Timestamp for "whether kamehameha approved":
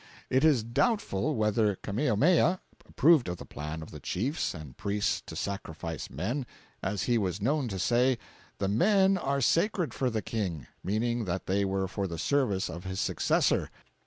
1.35-3.27